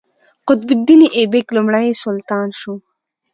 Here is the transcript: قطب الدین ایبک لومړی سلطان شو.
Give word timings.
قطب 0.47 0.69
الدین 0.75 1.01
ایبک 1.17 1.47
لومړی 1.55 1.87
سلطان 2.03 2.47
شو. 2.59 2.73